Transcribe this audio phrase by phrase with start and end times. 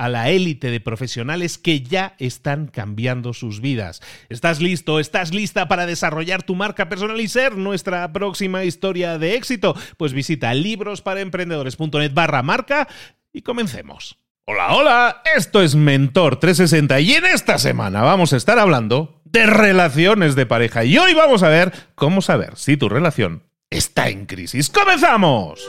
[0.00, 4.00] a la élite de profesionales que ya están cambiando sus vidas.
[4.30, 4.98] ¿Estás listo?
[4.98, 9.76] ¿Estás lista para desarrollar tu marca personal y ser nuestra próxima historia de éxito?
[9.98, 12.88] Pues visita librosparaemprendedores.net barra marca
[13.30, 14.16] y comencemos.
[14.46, 19.44] Hola, hola, esto es Mentor 360 y en esta semana vamos a estar hablando de
[19.44, 24.24] relaciones de pareja y hoy vamos a ver cómo saber si tu relación está en
[24.24, 24.70] crisis.
[24.70, 25.60] ¡Comenzamos!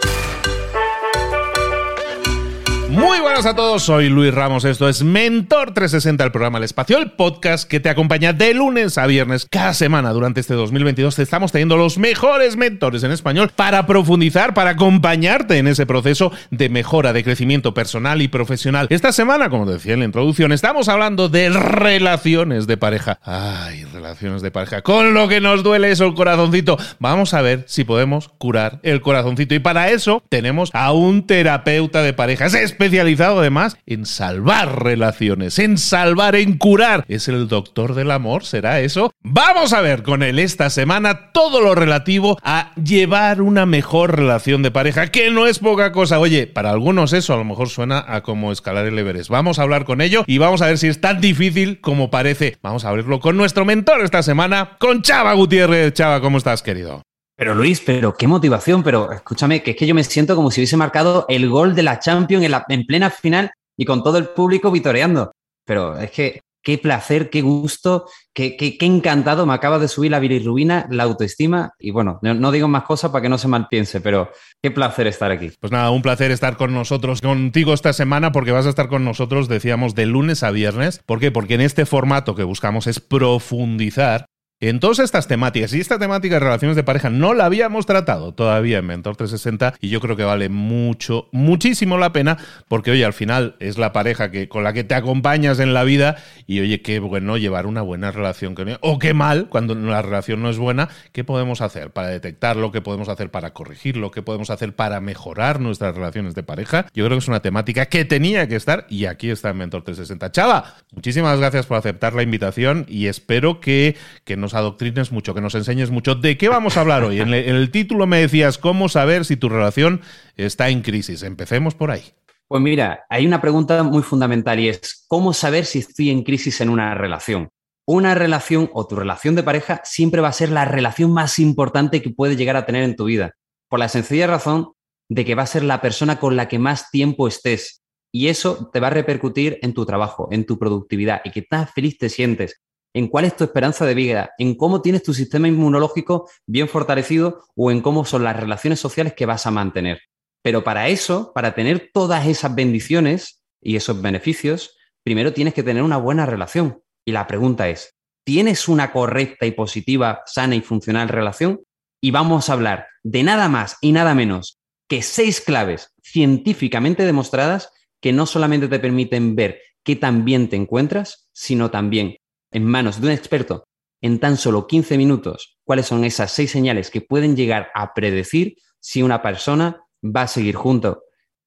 [2.91, 6.97] Muy buenas a todos, soy Luis Ramos, esto es Mentor 360, el programa El Espacio,
[6.97, 9.47] el podcast que te acompaña de lunes a viernes.
[9.49, 14.53] Cada semana durante este 2022 te estamos teniendo los mejores mentores en español para profundizar,
[14.53, 18.87] para acompañarte en ese proceso de mejora, de crecimiento personal y profesional.
[18.89, 23.19] Esta semana, como decía en la introducción, estamos hablando de relaciones de pareja.
[23.23, 24.81] Ay, relaciones de pareja.
[24.81, 26.77] Con lo que nos duele eso el corazoncito.
[26.99, 29.55] Vamos a ver si podemos curar el corazoncito.
[29.55, 35.77] Y para eso tenemos a un terapeuta de parejas especializado además en salvar relaciones, en
[35.77, 37.05] salvar, en curar.
[37.07, 38.43] ¿Es el doctor del amor?
[38.43, 39.11] ¿Será eso?
[39.21, 44.63] Vamos a ver con él esta semana todo lo relativo a llevar una mejor relación
[44.63, 46.17] de pareja, que no es poca cosa.
[46.17, 49.29] Oye, para algunos eso a lo mejor suena a como escalar el Everest.
[49.29, 52.57] Vamos a hablar con ello y vamos a ver si es tan difícil como parece.
[52.63, 55.93] Vamos a abrirlo con nuestro mentor esta semana, con Chava Gutiérrez.
[55.93, 57.03] Chava, ¿cómo estás, querido?
[57.41, 60.61] Pero Luis, pero qué motivación, pero escúchame, que es que yo me siento como si
[60.61, 64.19] hubiese marcado el gol de la Champions en, la, en plena final y con todo
[64.19, 65.31] el público vitoreando.
[65.65, 70.19] Pero es que qué placer, qué gusto, qué, qué, encantado me acaba de subir la
[70.19, 73.67] bilirrubina, la autoestima y bueno, no, no, digo más cosas para que no se mal
[73.67, 74.29] piense, pero
[74.61, 75.51] qué placer estar aquí.
[75.59, 79.03] Pues nada, un placer estar con nosotros, contigo esta semana porque vas a estar con
[79.03, 81.01] nosotros, decíamos, de lunes a viernes.
[81.07, 81.31] ¿Por qué?
[81.31, 84.27] Porque en este formato que buscamos es profundizar
[84.61, 85.73] en todas estas temáticas.
[85.73, 89.73] Y esta temática de relaciones de pareja no la habíamos tratado todavía en Mentor 360
[89.81, 93.91] y yo creo que vale mucho, muchísimo la pena porque, oye, al final es la
[93.91, 97.65] pareja que, con la que te acompañas en la vida y, oye, qué bueno llevar
[97.65, 98.77] una buena relación con ella.
[98.81, 100.89] O qué mal cuando la relación no es buena.
[101.11, 102.71] ¿Qué podemos hacer para detectarlo?
[102.71, 104.11] ¿Qué podemos hacer para corregirlo?
[104.11, 106.85] ¿Qué podemos hacer para mejorar nuestras relaciones de pareja?
[106.93, 109.83] Yo creo que es una temática que tenía que estar y aquí está en Mentor
[109.83, 110.31] 360.
[110.31, 115.41] Chava, muchísimas gracias por aceptar la invitación y espero que, que nos adoctrines mucho, que
[115.41, 116.15] nos enseñes mucho.
[116.15, 117.19] ¿De qué vamos a hablar hoy?
[117.19, 120.01] En el, título me decías cómo saber si tu relación
[120.35, 121.23] está en crisis.
[121.23, 122.03] Empecemos por ahí.
[122.47, 126.59] Pues mira, hay una pregunta muy fundamental y es, ¿cómo saber si estoy en crisis
[126.61, 127.49] en una relación?
[127.85, 132.01] Una relación o tu relación de pareja siempre va a ser la relación más importante
[132.01, 133.35] que puedes llegar a tener en tu vida,
[133.69, 134.73] por la sencilla razón
[135.09, 137.81] de que va a ser la persona con la que más tiempo estés.
[138.13, 141.67] Y eso te va a repercutir en tu trabajo, en tu productividad y que tan
[141.67, 142.61] feliz te sientes
[142.93, 147.45] en cuál es tu esperanza de vida, en cómo tienes tu sistema inmunológico bien fortalecido
[147.55, 150.01] o en cómo son las relaciones sociales que vas a mantener.
[150.43, 155.83] Pero para eso, para tener todas esas bendiciones y esos beneficios, primero tienes que tener
[155.83, 156.81] una buena relación.
[157.05, 157.95] Y la pregunta es,
[158.25, 161.61] ¿tienes una correcta y positiva, sana y funcional relación?
[162.01, 167.71] Y vamos a hablar de nada más y nada menos que seis claves científicamente demostradas
[168.01, 172.17] que no solamente te permiten ver qué tan bien te encuentras, sino también
[172.51, 173.65] en manos de un experto
[174.01, 178.55] en tan solo 15 minutos cuáles son esas seis señales que pueden llegar a predecir
[178.79, 181.03] si una persona va a seguir junto,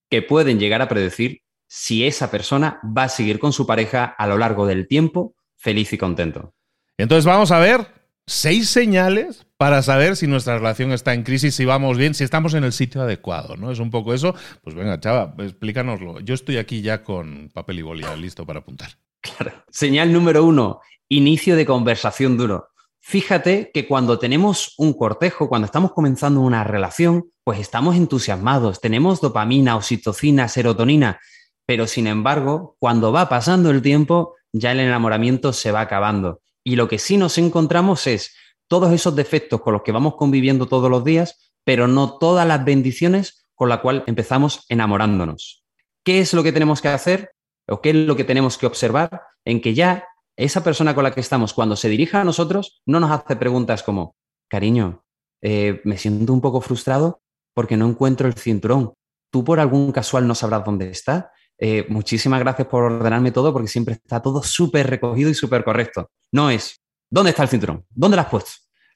[0.09, 4.27] que pueden llegar a predecir si esa persona va a seguir con su pareja a
[4.27, 6.55] lo largo del tiempo feliz y contento.
[6.97, 7.89] Entonces vamos a ver
[8.27, 12.55] seis señales para saber si nuestra relación está en crisis, si vamos bien, si estamos
[12.55, 13.71] en el sitio adecuado, ¿no?
[13.71, 14.35] Es un poco eso.
[14.63, 16.21] Pues venga, chava, explícanoslo.
[16.21, 18.91] Yo estoy aquí ya con papel y boli, listo para apuntar.
[19.21, 19.65] Claro.
[19.71, 20.81] Señal número uno,
[21.17, 22.69] inicio de conversación duro.
[23.01, 29.21] Fíjate que cuando tenemos un cortejo, cuando estamos comenzando una relación, pues estamos entusiasmados, tenemos
[29.21, 31.21] dopamina, oxitocina, serotonina,
[31.67, 36.41] pero sin embargo, cuando va pasando el tiempo, ya el enamoramiento se va acabando.
[36.65, 38.35] Y lo que sí nos encontramos es
[38.69, 42.65] todos esos defectos con los que vamos conviviendo todos los días, pero no todas las
[42.65, 45.63] bendiciones con las cuales empezamos enamorándonos.
[46.05, 47.33] ¿Qué es lo que tenemos que hacer
[47.69, 49.23] o qué es lo que tenemos que observar?
[49.45, 50.05] En que ya
[50.37, 53.83] esa persona con la que estamos, cuando se dirija a nosotros, no nos hace preguntas
[53.83, 54.17] como,
[54.49, 55.05] cariño,
[55.43, 57.23] eh, me siento un poco frustrado
[57.55, 58.95] porque no encuentro el cinturón.
[59.31, 61.33] ¿Tú por algún casual no sabrás dónde está?
[61.59, 66.11] Eh, muchísimas gracias por ordenarme todo porque siempre está todo súper recogido y súper correcto.
[66.33, 67.85] No es, ¿dónde está el cinturón?
[67.91, 68.51] ¿Dónde lo has puesto?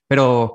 [0.08, 0.54] Pero,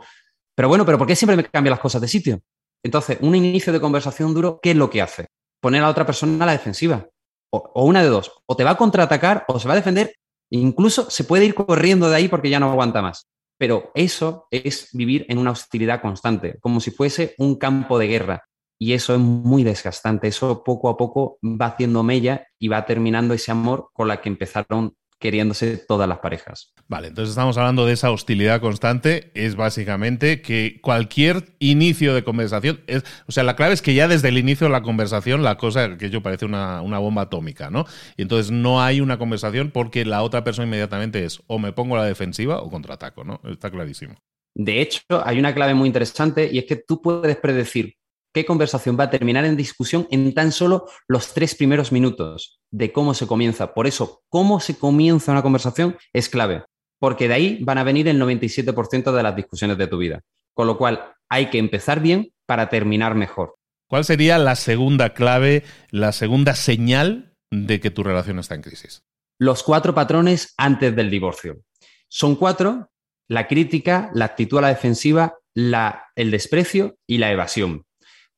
[0.56, 2.42] pero bueno, pero ¿por qué siempre me cambian las cosas de sitio?
[2.84, 5.28] Entonces, un inicio de conversación duro, ¿qué es lo que hace?
[5.62, 7.08] Poner a otra persona a la defensiva.
[7.52, 10.16] O una de dos, o te va a contraatacar o se va a defender,
[10.60, 13.28] incluso se puede ir corriendo de ahí porque ya no aguanta más.
[13.58, 18.44] Pero eso es vivir en una hostilidad constante, como si fuese un campo de guerra.
[18.80, 20.28] Y eso es muy desgastante.
[20.28, 24.30] Eso poco a poco va haciendo mella y va terminando ese amor con la que
[24.30, 26.74] empezaron queriéndose todas las parejas.
[26.90, 29.32] Vale, entonces estamos hablando de esa hostilidad constante.
[29.36, 34.10] Es básicamente que cualquier inicio de conversación, es, o sea, la clave es que ya
[34.10, 37.70] desde el inicio de la conversación la cosa que yo parece una, una, bomba atómica,
[37.70, 37.86] ¿no?
[38.18, 41.96] Y entonces no hay una conversación porque la otra persona inmediatamente es o me pongo
[41.96, 43.40] a la defensiva o contraataco, ¿no?
[43.46, 44.16] Está clarísimo.
[44.54, 47.96] De hecho, hay una clave muy interesante y es que tú puedes predecir
[48.34, 52.92] qué conversación va a terminar en discusión en tan solo los tres primeros minutos de
[52.92, 53.74] cómo se comienza.
[53.74, 56.66] Por eso, cómo se comienza una conversación es clave,
[57.00, 60.22] porque de ahí van a venir el 97% de las discusiones de tu vida.
[60.54, 63.56] Con lo cual, hay que empezar bien para terminar mejor.
[63.88, 69.04] ¿Cuál sería la segunda clave, la segunda señal de que tu relación está en crisis?
[69.40, 71.62] Los cuatro patrones antes del divorcio.
[72.08, 72.92] Son cuatro,
[73.28, 77.86] la crítica, la actitud a la defensiva, la, el desprecio y la evasión.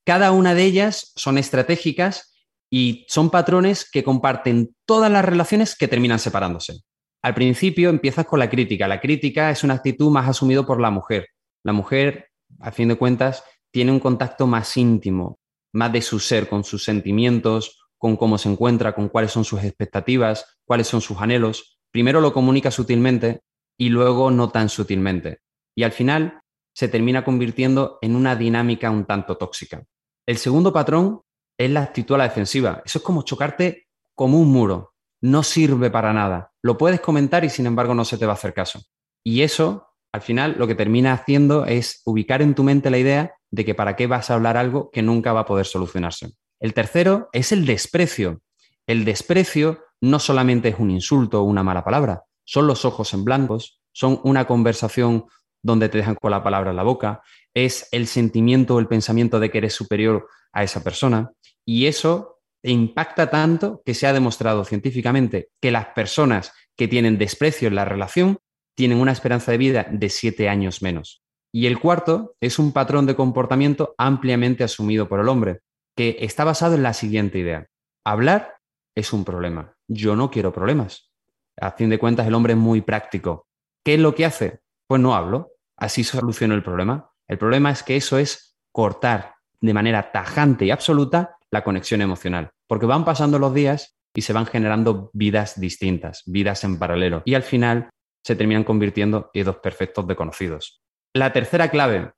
[0.06, 2.36] Cada una de ellas son estratégicas
[2.70, 6.82] y son patrones que comparten todas las relaciones que terminan separándose.
[7.24, 8.88] Al principio empiezas con la crítica.
[8.88, 11.30] La crítica es una actitud más asumida por la mujer.
[11.64, 12.30] La mujer,
[12.60, 15.40] a fin de cuentas, tiene un contacto más íntimo,
[15.74, 19.64] más de su ser, con sus sentimientos, con cómo se encuentra, con cuáles son sus
[19.64, 21.80] expectativas, cuáles son sus anhelos.
[21.90, 23.42] Primero lo comunica sutilmente
[23.76, 25.40] y luego no tan sutilmente.
[25.76, 26.42] Y al final
[26.76, 29.84] se termina convirtiendo en una dinámica un tanto tóxica.
[30.26, 31.22] El segundo patrón
[31.58, 32.82] es la actitud a la defensiva.
[32.86, 34.94] Eso es como chocarte como un muro.
[35.22, 36.52] No sirve para nada.
[36.62, 38.82] Lo puedes comentar y sin embargo no se te va a hacer caso.
[39.24, 43.34] Y eso, al final, lo que termina haciendo es ubicar en tu mente la idea
[43.52, 46.34] de que para qué vas a hablar algo que nunca va a poder solucionarse.
[46.60, 48.42] El tercero es el desprecio.
[48.88, 53.24] El desprecio no solamente es un insulto o una mala palabra, son los ojos en
[53.26, 55.26] blancos, son una conversación
[55.64, 57.24] donde te dejan con la palabra en la boca,
[57.56, 61.32] es el sentimiento o el pensamiento de que eres superior a esa persona.
[61.66, 67.68] Y eso impacta tanto que se ha demostrado científicamente que las personas que tienen desprecio
[67.68, 68.38] en la relación
[68.76, 71.24] tienen una esperanza de vida de siete años menos.
[71.54, 75.62] Y el cuarto es un patrón de comportamiento ampliamente asumido por el hombre,
[75.96, 77.68] que está basado en la siguiente idea.
[78.04, 78.58] Hablar
[78.94, 79.74] es un problema.
[79.88, 81.12] Yo no quiero problemas.
[81.58, 83.48] A fin de cuentas, el hombre es muy práctico.
[83.86, 84.60] ¿Qué es lo que hace?
[84.88, 85.54] Pues no hablo.
[85.78, 87.12] Así soluciono el problema.
[87.28, 92.52] El problema es que eso es cortar de manera tajante y absoluta la conexión emocional,
[92.68, 97.34] porque van pasando los días y se van generando vidas distintas, vidas en paralelo, y
[97.36, 97.90] al final
[98.24, 100.82] se terminan convirtiendo en dos perfectos desconocidos.
[101.14, 102.12] La tercera clave,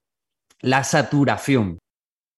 [0.60, 1.78] la saturación.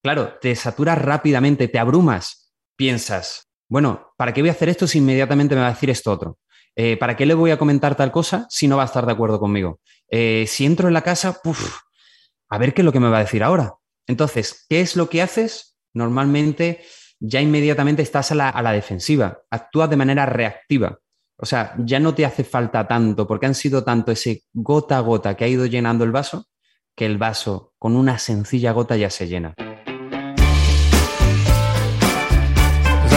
[0.02, 4.98] Claro, te saturas rápidamente, te abrumas, piensas, bueno, ¿para qué voy a hacer esto si
[4.98, 6.38] inmediatamente me va a decir esto otro?
[6.74, 9.12] Eh, ¿Para qué le voy a comentar tal cosa si no va a estar de
[9.12, 9.78] acuerdo conmigo?
[10.08, 11.38] Eh, si entro en la casa,
[12.50, 13.75] a ver qué es lo que me va a decir ahora.
[14.07, 15.76] Entonces, ¿qué es lo que haces?
[15.95, 16.83] Normalmente
[17.21, 20.99] ya inmediatamente estás a la, defensiva, actúas de manera reactiva.
[21.37, 25.00] O sea, ya no te hace falta tanto, porque han sido tanto ese gota a
[25.00, 26.47] gota que ha ido llenando el vaso,
[26.97, 29.54] que el vaso con una sencilla gota ya se llena.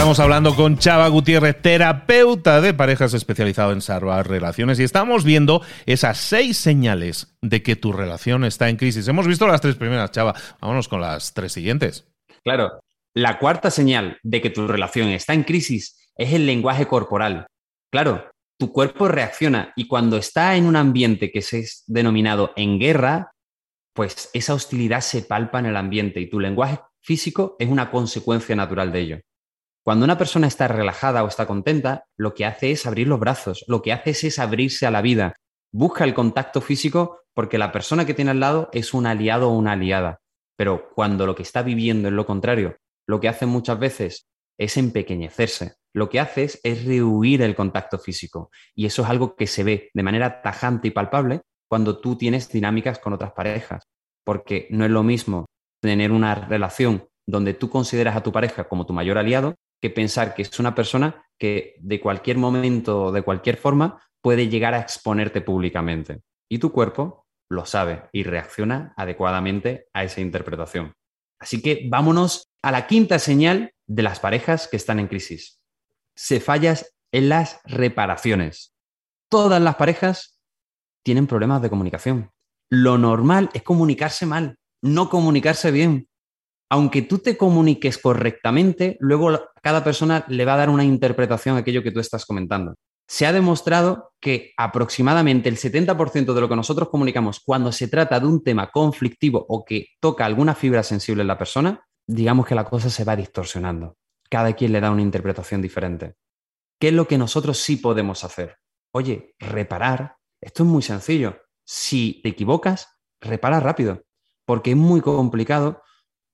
[0.04, 5.62] Estamos hablando con Chava Gutiérrez, terapeuta de parejas especializado en salvar relaciones, y estamos viendo
[5.86, 9.08] esas seis señales de que tu relación está en crisis.
[9.08, 10.34] Hemos visto las tres primeras, Chava.
[10.60, 12.06] Vámonos con las tres siguientes.
[12.42, 12.80] Claro.
[13.14, 17.46] La cuarta señal de que tu relación está en crisis es el lenguaje corporal.
[17.90, 22.78] Claro, tu cuerpo reacciona y cuando está en un ambiente que se es denominado en
[22.78, 23.32] guerra,
[23.94, 28.54] pues esa hostilidad se palpa en el ambiente y tu lenguaje físico es una consecuencia
[28.54, 29.20] natural de ello.
[29.84, 33.66] Cuando una persona está relajada o está contenta, lo que hace es abrir los brazos,
[33.68, 35.36] lo que hace es, abrirse a la vida.
[35.74, 39.58] Busca el contacto físico porque la persona que tiene al lado es un aliado o
[39.58, 40.20] una aliada.
[40.56, 44.26] Pero cuando lo que está viviendo es lo contrario, lo que hace muchas veces
[44.58, 45.74] es empequeñecerse.
[45.92, 48.50] Lo que hace es rehuir el contacto físico.
[48.74, 52.50] Y eso es algo que se ve de manera tajante y palpable cuando tú tienes
[52.50, 53.84] dinámicas con otras parejas.
[54.24, 55.44] Porque no es lo mismo
[55.82, 60.34] tener una relación donde tú consideras a tu pareja como tu mayor aliado que pensar
[60.34, 64.80] que es una persona que de cualquier momento o de cualquier forma puede llegar a
[64.80, 66.22] exponerte públicamente.
[66.48, 70.94] Y tu cuerpo lo sabe y reacciona adecuadamente a esa interpretación.
[71.38, 75.60] Así que vámonos a la quinta señal de las parejas que están en crisis.
[76.16, 78.72] Se fallas en las reparaciones.
[79.28, 80.40] Todas las parejas
[81.02, 82.30] tienen problemas de comunicación.
[82.70, 86.08] Lo normal es comunicarse mal, no comunicarse bien
[86.74, 89.30] aunque tú te comuniques correctamente, luego
[89.62, 92.74] cada persona le va a dar una interpretación a aquello que tú estás comentando.
[93.06, 98.18] Se ha demostrado que aproximadamente el 70% de lo que nosotros comunicamos cuando se trata
[98.18, 102.56] de un tema conflictivo o que toca alguna fibra sensible en la persona, digamos que
[102.56, 103.96] la cosa se va distorsionando.
[104.28, 106.16] Cada quien le da una interpretación diferente.
[106.80, 108.56] ¿Qué es lo que nosotros sí podemos hacer?
[108.90, 110.16] Oye, reparar.
[110.40, 111.38] Esto es muy sencillo.
[111.64, 114.02] Si te equivocas, repara rápido,
[114.44, 115.84] porque es muy complicado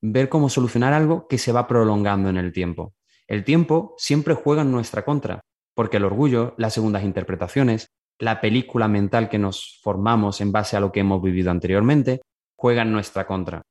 [0.00, 2.94] ver cómo solucionar algo que se va prolongando en el tiempo.
[3.26, 5.40] El tiempo siempre juega en nuestra contra,
[5.74, 7.88] porque el orgullo, las segundas interpretaciones,
[8.18, 12.20] la película mental que nos formamos en base a lo que hemos vivido anteriormente,
[12.56, 13.62] juega en nuestra contra.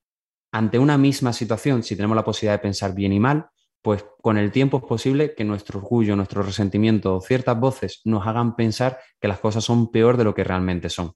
[0.52, 3.50] Ante una misma situación, si tenemos la posibilidad de pensar bien y mal,
[3.82, 8.26] pues con el tiempo es posible que nuestro orgullo, nuestro resentimiento o ciertas voces nos
[8.26, 11.14] hagan pensar que las cosas son peor de lo que realmente son.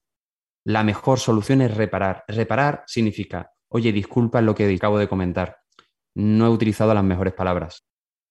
[0.63, 2.23] La mejor solución es reparar.
[2.27, 5.57] Reparar significa oye, disculpa lo que acabo de comentar,
[6.15, 7.85] no he utilizado las mejores palabras.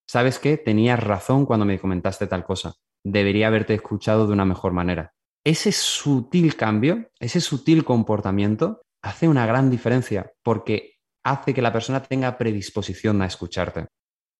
[0.08, 0.56] ¿Sabes qué?
[0.56, 2.74] Tenías razón cuando me comentaste tal cosa.
[3.04, 5.14] Debería haberte escuchado de una mejor manera.
[5.44, 12.02] Ese sutil cambio, ese sutil comportamiento, hace una gran diferencia porque hace que la persona
[12.02, 13.88] tenga predisposición a escucharte.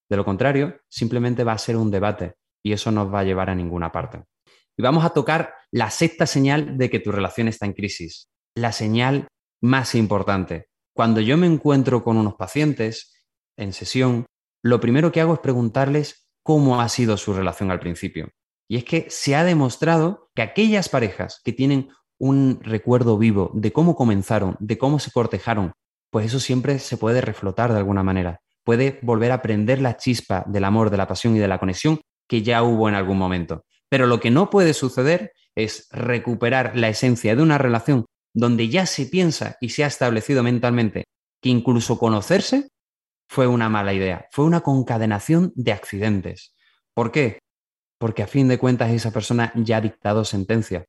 [0.09, 3.51] De lo contrario, simplemente va a ser un debate y eso no va a llevar
[3.51, 4.23] a ninguna parte.
[4.77, 8.71] Y vamos a tocar la sexta señal de que tu relación está en crisis, la
[8.71, 9.27] señal
[9.61, 14.27] más importante, cuando yo me encuentro con unos pacientes en sesión,
[14.63, 18.31] lo primero que hago es preguntarles cómo ha sido su relación al principio.
[18.69, 23.73] Y es que se ha demostrado que aquellas parejas que tienen un recuerdo vivo de
[23.73, 25.73] cómo comenzaron, de cómo se cortejaron,
[26.11, 28.41] pues eso siempre se puede reflotar de alguna manera.
[28.65, 32.01] Puede volver a prender la chispa del amor, de la pasión y de la conexión
[32.29, 33.65] que ya hubo en algún momento.
[33.89, 38.87] Pero lo que no puede suceder es recuperar la esencia de una relación donde ya
[38.87, 41.05] se piensa y se ha establecido mentalmente
[41.43, 42.69] que incluso conocerse
[43.29, 46.55] fue una mala idea, fue una concadenación de accidentes.
[46.95, 47.39] ¿Por qué?
[47.99, 50.85] Porque a fin de cuentas esa persona ya ha dictado sentencia,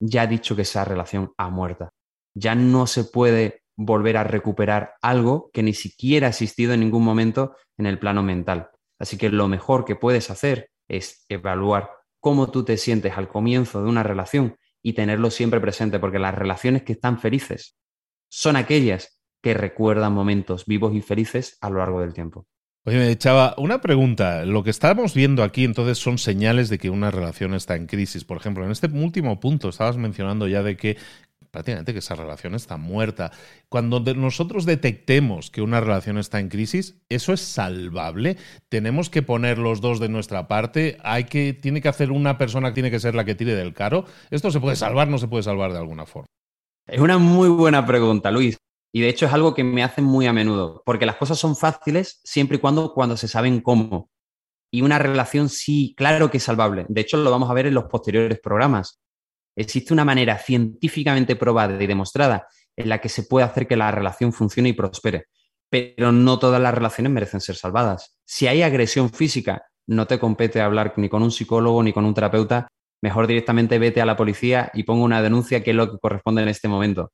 [0.00, 1.90] ya ha dicho que esa relación ha muerta.
[2.34, 7.04] Ya no se puede volver a recuperar algo que ni siquiera ha existido en ningún
[7.04, 8.70] momento en el plano mental.
[8.98, 11.90] Así que lo mejor que puedes hacer es evaluar
[12.20, 16.32] cómo tú te sientes al comienzo de una relación y tenerlo siempre presente, porque las
[16.32, 17.76] relaciones que están felices
[18.28, 22.46] son aquellas que recuerdan momentos vivos y felices a lo largo del tiempo.
[22.84, 24.44] Oye, me echaba una pregunta.
[24.44, 28.24] Lo que estamos viendo aquí entonces son señales de que una relación está en crisis.
[28.24, 30.96] Por ejemplo, en este último punto estabas mencionando ya de que
[31.50, 33.32] prácticamente que esa relación está muerta.
[33.68, 38.36] Cuando nosotros detectemos que una relación está en crisis, ¿eso es salvable?
[38.68, 40.98] ¿Tenemos que poner los dos de nuestra parte?
[41.02, 43.74] ¿Hay que, ¿Tiene que hacer una persona que tiene que ser la que tire del
[43.74, 44.04] caro?
[44.30, 45.08] ¿Esto se puede salvar?
[45.08, 46.26] ¿No se puede salvar de alguna forma?
[46.86, 48.56] Es una muy buena pregunta, Luis.
[48.92, 51.56] Y de hecho es algo que me hacen muy a menudo, porque las cosas son
[51.56, 54.10] fáciles siempre y cuando, cuando se saben cómo.
[54.72, 56.86] Y una relación sí, claro que es salvable.
[56.88, 58.98] De hecho, lo vamos a ver en los posteriores programas.
[59.56, 62.46] Existe una manera científicamente probada y demostrada
[62.76, 65.26] en la que se puede hacer que la relación funcione y prospere,
[65.70, 68.18] pero no todas las relaciones merecen ser salvadas.
[68.24, 72.14] Si hay agresión física, no te compete hablar ni con un psicólogo ni con un
[72.14, 72.68] terapeuta,
[73.02, 76.42] mejor directamente vete a la policía y ponga una denuncia que es lo que corresponde
[76.42, 77.12] en este momento.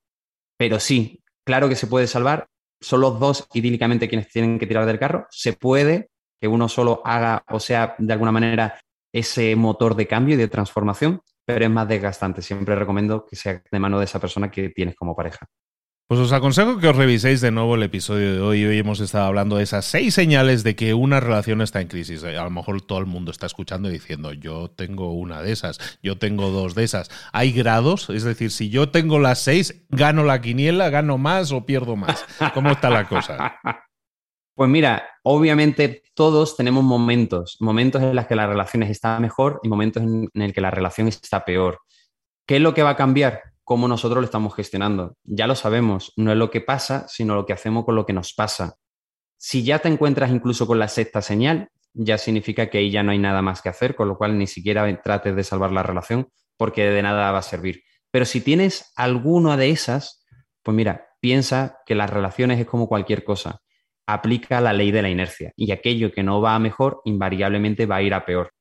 [0.57, 2.49] Pero sí, claro que se puede salvar,
[2.81, 7.03] son los dos idílicamente quienes tienen que tirar del carro, se puede, que uno solo
[7.05, 8.81] haga o sea de alguna manera
[9.13, 12.43] ese motor de cambio y de transformación, pero es más desgastante.
[12.43, 15.47] Siempre recomiendo que sea de mano de esa persona que tienes como pareja.
[16.09, 18.65] Pues os aconsejo que os reviséis de nuevo el episodio de hoy.
[18.67, 22.23] Hoy hemos estado hablando de esas seis señales de que una relación está en crisis.
[22.23, 25.79] A lo mejor todo el mundo está escuchando y diciendo, yo tengo una de esas,
[26.03, 27.11] yo tengo dos de esas.
[27.33, 31.65] Hay grados, es decir, si yo tengo las seis, gano la quiniela, gano más o
[31.65, 32.27] pierdo más.
[32.53, 33.55] ¿Cómo está la cosa?
[34.55, 39.69] Pues mira, obviamente todos tenemos momentos, momentos en los que las relaciones están mejor y
[39.69, 41.81] momentos en, en el que la relación está peor.
[42.47, 43.43] ¿Qué es lo que va a cambiar?
[43.65, 45.17] cómo nosotros lo estamos gestionando.
[45.25, 48.13] Ya lo sabemos, no es lo que pasa, sino lo que hacemos con lo que
[48.13, 48.77] nos pasa.
[49.39, 53.13] Si ya te encuentras incluso con la sexta señal, ya significa que ahí ya no
[53.13, 56.29] hay nada más que hacer, con lo cual ni siquiera trates de salvar la relación
[56.57, 57.83] porque de nada va a servir.
[58.11, 60.25] Pero si tienes alguna de esas,
[60.63, 63.63] pues mira, piensa que las relaciones es como cualquier cosa.
[64.07, 67.97] Aplica la ley de la inercia y aquello que no va a mejor invariablemente va
[67.97, 68.53] a ir a peor.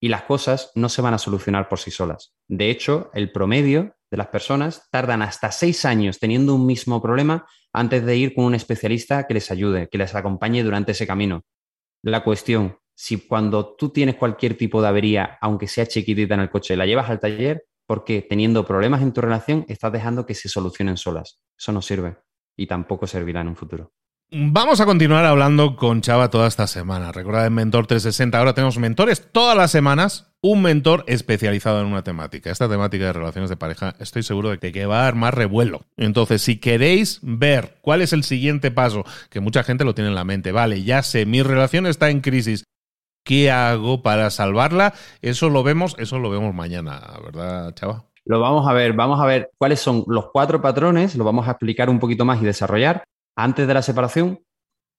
[0.00, 2.34] Y las cosas no se van a solucionar por sí solas.
[2.48, 7.46] De hecho, el promedio de las personas tardan hasta seis años teniendo un mismo problema
[7.72, 11.44] antes de ir con un especialista que les ayude, que les acompañe durante ese camino.
[12.02, 16.50] La cuestión, si cuando tú tienes cualquier tipo de avería, aunque sea chiquitita en el
[16.50, 20.48] coche, la llevas al taller, porque teniendo problemas en tu relación estás dejando que se
[20.48, 21.40] solucionen solas.
[21.58, 22.16] Eso no sirve
[22.56, 23.92] y tampoco servirá en un futuro.
[24.34, 27.12] Vamos a continuar hablando con Chava toda esta semana.
[27.12, 32.02] Recordad en Mentor 360, ahora tenemos mentores todas las semanas, un mentor especializado en una
[32.02, 32.50] temática.
[32.50, 35.82] Esta temática de relaciones de pareja estoy seguro de que va a dar más revuelo.
[35.98, 40.14] Entonces, si queréis ver cuál es el siguiente paso, que mucha gente lo tiene en
[40.14, 42.64] la mente, vale, ya sé, mi relación está en crisis,
[43.26, 44.94] ¿qué hago para salvarla?
[45.20, 48.06] Eso lo vemos, eso lo vemos mañana, ¿verdad, Chava?
[48.24, 51.50] Lo vamos a ver, vamos a ver cuáles son los cuatro patrones, lo vamos a
[51.50, 53.04] explicar un poquito más y desarrollar
[53.36, 54.40] antes de la separación.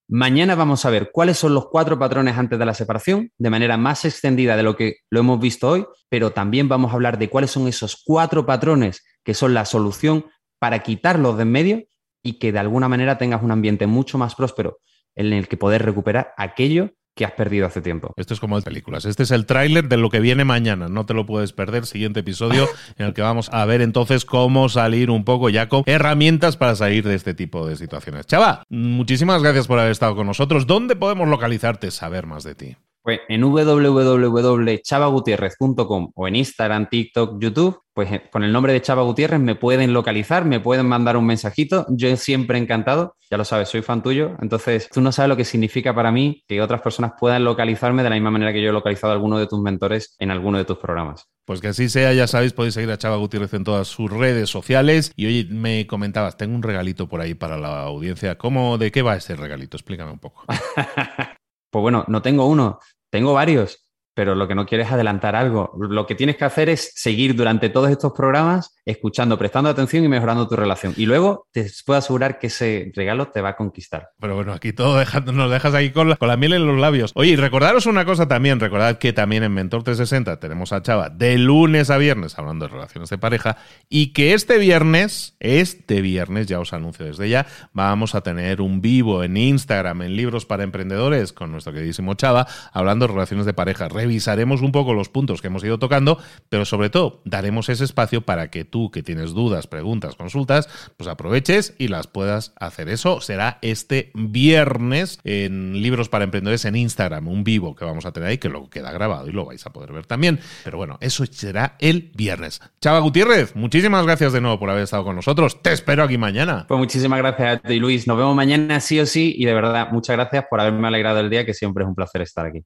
[0.10, 3.78] Mañana vamos a ver cuáles son los cuatro patrones antes de la separación, de manera
[3.78, 7.30] más extendida de lo que lo hemos visto hoy, pero también vamos a hablar de
[7.30, 10.26] cuáles son esos cuatro patrones que son la solución
[10.60, 11.84] para quitarlos de en medio
[12.22, 14.80] y que de alguna manera tengas un ambiente mucho más próspero
[15.16, 18.14] en el que poder recuperar aquello que has perdido hace tiempo.
[18.18, 19.06] Esto es como las películas.
[19.06, 20.88] Este es el tráiler de lo que viene mañana.
[20.88, 21.86] No te lo puedes perder.
[21.86, 25.84] Siguiente episodio en el que vamos a ver entonces cómo salir un poco ya con
[25.86, 28.26] herramientas para salir de este tipo de situaciones.
[28.26, 30.66] Chava, muchísimas gracias por haber estado con nosotros.
[30.68, 32.78] ¿Dónde podemos localizarte, saber más de ti?
[33.04, 39.04] Pues en www.chavagutierrez.com o en Instagram, TikTok, YouTube, pues eh, con el nombre de Chava
[39.04, 41.86] Gutiérrez me pueden localizar, me pueden mandar un mensajito.
[41.90, 44.38] Yo siempre encantado, ya lo sabes, soy fan tuyo.
[44.42, 48.10] Entonces, tú no sabes lo que significa para mí que otras personas puedan localizarme de
[48.10, 50.66] la misma manera que yo he localizado a alguno de tus mentores en alguno de
[50.66, 51.26] tus programas.
[51.46, 54.50] Pues que así sea, ya sabéis, podéis seguir a Chava Gutiérrez en todas sus redes
[54.50, 55.12] sociales.
[55.18, 58.38] Y oye, me comentabas, tengo un regalito por ahí para la audiencia.
[58.38, 59.76] ¿Cómo, de qué va ese regalito?
[59.76, 60.46] Explícame un poco.
[61.74, 63.83] Pues bueno, no tengo uno, tengo varios
[64.14, 65.72] pero lo que no quieres es adelantar algo.
[65.78, 70.08] Lo que tienes que hacer es seguir durante todos estos programas escuchando, prestando atención y
[70.08, 70.94] mejorando tu relación.
[70.98, 74.10] Y luego te puedo asegurar que ese regalo te va a conquistar.
[74.20, 77.12] Pero bueno, aquí todo nos dejas ahí con la, miel en los labios.
[77.16, 81.38] Oye, recordaros una cosa también, recordad que también en Mentor 360 tenemos a Chava de
[81.38, 83.58] lunes a viernes hablando de relaciones de pareja
[83.90, 88.82] y que este viernes, este viernes, ya os anuncio desde ya, vamos a tener un
[88.82, 93.54] vivo en Instagram, en Libros para Emprendedores, con nuestro queridísimo Chava, hablando de relaciones de
[93.54, 96.18] pareja revisaremos un poco los puntos que hemos ido tocando,
[96.50, 101.08] pero sobre todo daremos ese espacio para que tú que tienes dudas, preguntas, consultas, pues
[101.08, 102.90] aproveches y las puedas hacer.
[102.90, 108.12] Eso será este viernes en Libros para Emprendedores en Instagram, un vivo que vamos a
[108.12, 110.42] tener ahí, que luego queda grabado y lo vais a poder ver también.
[110.66, 112.60] Pero bueno, eso será el viernes.
[112.82, 115.62] Chava Gutiérrez, muchísimas gracias de nuevo por haber estado con nosotros.
[115.62, 116.66] Te espero aquí mañana.
[116.68, 118.06] Pues muchísimas gracias a ti, Luis.
[118.06, 121.30] Nos vemos mañana sí o sí y de verdad, muchas gracias por haberme alegrado el
[121.30, 122.66] día, que siempre es un placer estar aquí.